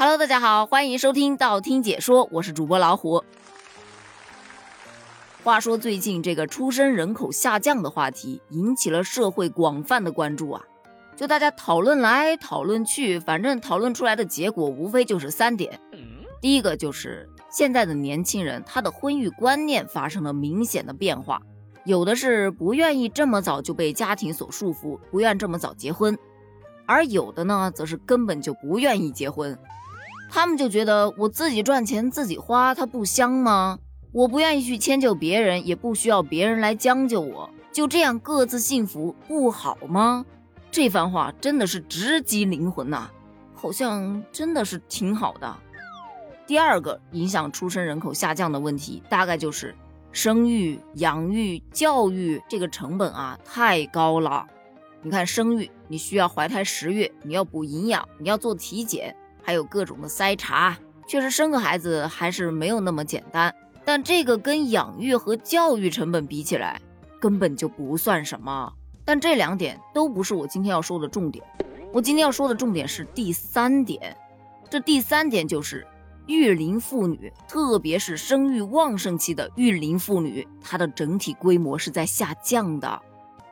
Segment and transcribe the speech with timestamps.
[0.00, 3.24] Hello，大家好，欢迎收听道听解说，我是主播老虎。
[5.42, 10.62] 话说最近这个出生人口下降的话题引起了社会广泛的关注啊，
[11.16, 15.80] 就大家讨论来讨论去，反正讨论出来的结果无非就是三点。
[16.40, 21.42] 第一个就是现在的年轻人他的婚育观念发生了明显的变化，
[21.84, 26.16] 有的是不愿意这么早就被家庭所束缚，不愿这么早结婚，
[26.86, 29.58] 而有的呢则是根本就不愿意结婚。
[30.30, 33.78] 他们就觉得我自己赚钱自己花，它不香吗？
[34.12, 40.24] 我不愿意去迁就别人，也不需要别人来将就我，就这样各自幸福不好吗？
[40.70, 43.10] 这番话真的是直击灵魂呐，
[43.54, 45.56] 好像真的是挺好的。
[46.46, 49.74] 第二个影响出生人口下降的问题，大概就是
[50.12, 54.46] 生育、养育、教育这个成本啊太高了。
[55.02, 59.14] 你看生育，你需要怀胎十月，你要补营养，你要做体检。
[59.48, 60.76] 还有各种的筛查，
[61.06, 63.54] 确实生个孩子还是没有那么简单。
[63.82, 66.78] 但这个跟养育和教育成本比起来，
[67.18, 68.70] 根本就不算什么。
[69.06, 71.42] 但这两点都不是我今天要说的重点。
[71.94, 74.14] 我今天要说的重点是第三点。
[74.68, 75.86] 这第三点就是
[76.26, 83.00] 育龄妇女，特别是生育旺盛期的育龄妇女，它的整体规模是在下降的。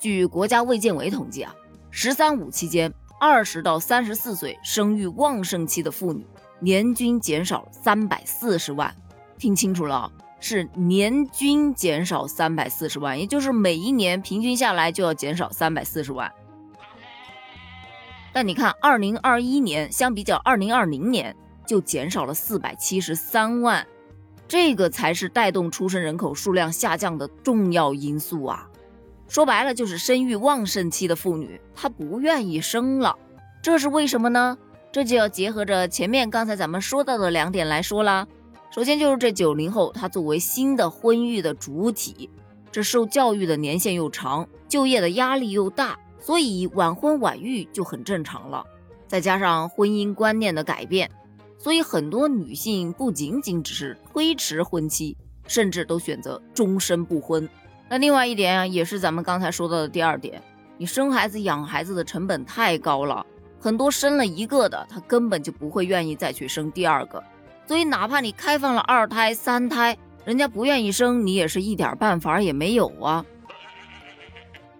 [0.00, 1.54] 据国家卫健委统计啊
[1.92, 2.90] ，“十三五”期间。
[3.24, 6.26] 二十到三十四岁生育旺盛期的妇女，
[6.58, 8.92] 年均减少三百四十万。
[9.38, 16.32] 听清楚了，是年均减少三百四十万，也就是每一年平均下来就要减少三百四十万。
[18.32, 23.86] 但你看，二零二一年相比较二零二零年就减少了四百七十三万，
[24.48, 28.68] 这个才是带动出生人口数量下降的重要因素啊。
[29.32, 33.16] 说白了就是生育旺盛期的妇女，她不愿意生了，
[33.62, 34.58] 这是为什么呢？
[34.92, 38.28] 这就要结合着前面刚才咱们说到的两点来说啦。
[38.70, 42.28] 首先就是这九零后，她作为新的婚育的主体，
[42.70, 48.62] 这受教育的年限又长，就业的压力又大，所以晚婚晚育就很正常了。
[49.08, 51.10] 再加上婚姻观念的改变，
[51.56, 55.16] 所以很多女性不仅仅只是推迟婚期，
[55.46, 57.48] 甚至都选择终身不婚。
[57.92, 60.42] 那另外一点啊，也是咱们刚才说到的第二点，
[60.78, 63.26] 你生孩子养孩子的成本太高了，
[63.60, 67.22] 很多生了一个的，他根本就不会愿意再去生第二个，
[67.66, 69.94] 所以哪怕你开放了二胎、三胎，
[70.24, 73.22] 人家不愿意生，你也是一点办法也没有啊。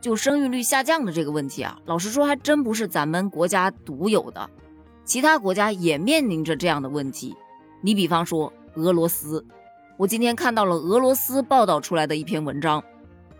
[0.00, 4.48] 就生育率下降的这个问题啊，老实说还真不是咱们国家独有的，
[5.04, 7.36] 其他国家也面临着这样的问题。
[7.82, 9.44] 你比方说俄罗斯，
[9.98, 12.82] 我今天看到了俄罗斯报道出来的一篇文章。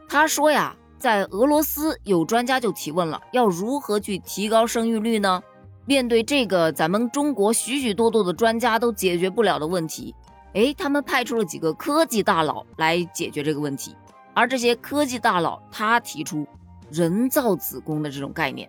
[0.09, 5.43] 他说呀，在俄罗斯有专家就提问了，要如何去提高生育率呢？
[5.87, 10.15] 面对这个咱们中国许许多多的专家都解决不了的问题，
[10.55, 13.95] 哎，他们派出了几个科技大佬来解决这个问题。
[14.33, 16.47] 而这些科技大佬，他提出
[16.91, 18.69] 人造子宫的这种概念。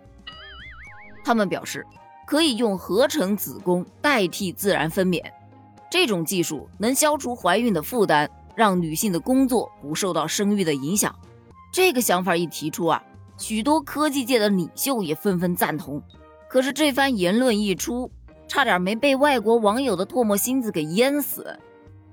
[1.24, 1.86] 他们表示，
[2.26, 5.22] 可以用合成子宫代替自然分娩，
[5.90, 11.14] 这种技术能消除怀孕的负担，让女性的工作不受到生育的影响。
[11.72, 13.02] 这个想法一提出啊，
[13.36, 16.02] 许多科技界的领袖也纷纷赞同。
[16.48, 18.10] 可是这番言论一出，
[18.48, 21.58] 差点没被外国网友的唾沫星子给淹死。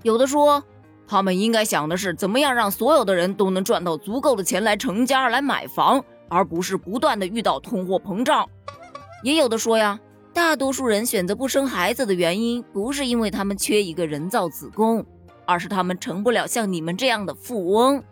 [0.01, 0.61] 有的说，
[1.07, 8.49] 他们应该想的是怎么样让所有的人都能赚到足够的钱来成家、来买房，而不是不断的遇到通货膨胀。
[9.23, 9.97] 也有的说呀，
[10.33, 15.05] 大多数人选择不生孩子的原因，不是因为他们缺一个人造子宫，
[15.45, 18.03] 而是他们成不了像你们这样的富翁。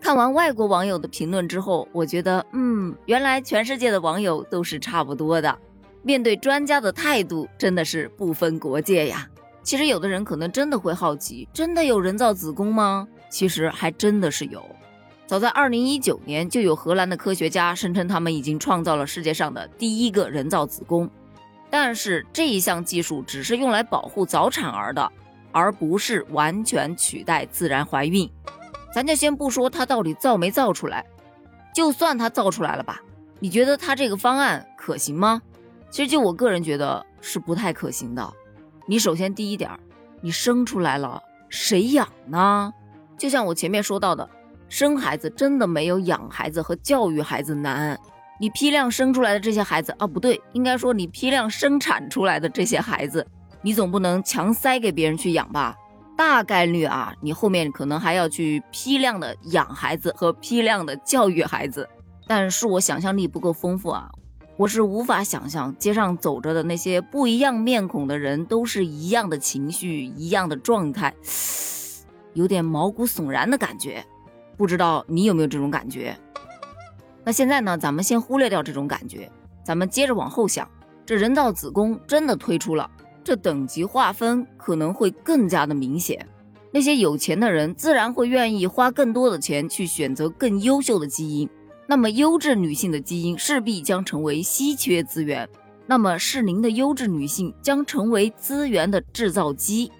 [0.00, 5.56] 看完外国网友的评论之后，我觉得，嗯，原来全世界的网友都是差不多的，
[6.02, 9.28] 面对专家的态度真的是不分国界呀。
[9.62, 13.06] 其实有的人可能真的会好奇，真的有人造子宫吗？
[13.30, 14.60] 其实还真的是有。
[15.24, 21.08] 早在二零一九年，就有荷兰的科学家声称他们已经创造了世界上的第一个人造子宫，
[21.70, 25.10] 但是这一项技术只是用来保护早产儿的，
[25.52, 28.28] 而不是完全取代自然怀孕。
[28.92, 31.06] 咱就先不说他到底造没造出来，
[31.74, 33.00] 就算他造出来了吧，
[33.38, 35.40] 你觉得他这个方案可行吗？
[35.90, 38.32] 其实就我个人觉得是不太可行的。
[38.86, 39.70] 你首先第一点，
[40.20, 42.72] 你生出来了谁养呢？
[43.16, 44.28] 就像我前面说到的，
[44.68, 47.98] 生孩子真的没有养孩子和教育孩子难。
[48.40, 53.24] 你批量生出来的这些孩子啊，不对，应该说你批量生产出来的这些孩子，
[53.62, 55.76] 你总不能强塞给别人去养吧？
[56.16, 61.88] 大概率啊，你后面可能还要去批量的养孩子和批量的教育孩子，
[62.26, 64.10] 但是我想象力不够丰富啊，
[64.56, 71.14] 我是无法想象街上走着的那些不一样面孔的人都是一样的情绪、一样的状态，
[72.34, 74.04] 有点毛骨悚然的感觉。
[74.56, 76.16] 不知道你有没有这种感觉？
[77.24, 77.78] 那现在呢？
[77.78, 79.30] 咱们先忽略掉这种感觉，
[79.64, 80.68] 咱们接着往后想，
[81.06, 82.88] 这人造子宫真的推出了，
[83.24, 86.26] 这等级划分可能会更加的明显。
[86.70, 91.48] 那些有钱的人自然会愿意花更多的钱去选择更优秀的基因。
[91.86, 95.46] 那么优质女性的基因势必将成为稀缺资源，
[95.86, 99.92] 那么适龄的优质女性将成为资源的制造机，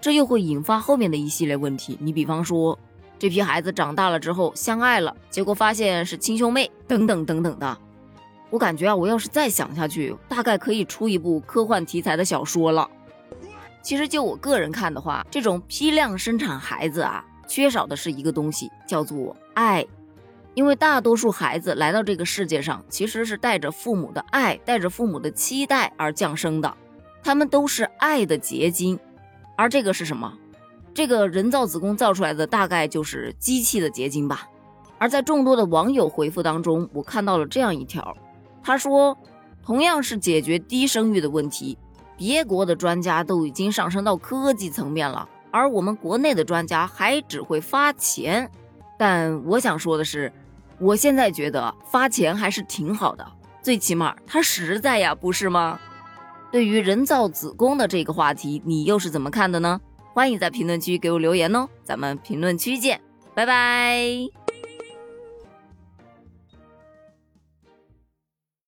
[0.00, 1.96] 这又会引发后面的一系列问题。
[2.00, 2.76] 你比方说，
[3.18, 7.78] 这批孩子长大了之后相爱了，结果发现是亲兄妹，等等等等的。
[8.50, 12.88] 我感觉啊，我要是再想下去，大概可以出一部科幻题材的小说了。
[13.82, 19.86] 其实就我个人看的话，这种批量生产孩子啊，缺少的是一个东西，叫做爱。
[20.54, 26.76] 因为大多数孩子来到这个世界上，其实是带着父母的爱，带着父母的期待而降生的，
[27.22, 28.98] 他们都是爱的结晶。
[29.54, 30.32] 而这个是什么？
[30.94, 34.48] 这个人造子宫造出来的大概就是机器的结晶吧。
[34.98, 38.16] 而在众多的网友回复当中，我看到了这样一条，
[38.66, 39.16] 他说，
[39.64, 41.78] 同样是解决低生育的问题，
[42.16, 48.50] 别国的专家都已经上升到科技层面了，而我们国内的专家还只会发钱。
[48.98, 50.32] 但我想说的是。
[50.78, 53.26] 我现在觉得发钱还是挺好的，
[53.62, 55.80] 最起码它实在呀，不是吗？
[56.52, 59.80] 对于人造子宫的这个话题，你又是怎么看的呢？
[60.12, 63.00] 欢迎在评论区给我留言哦，咱们评论区见，
[63.34, 64.45] 拜拜。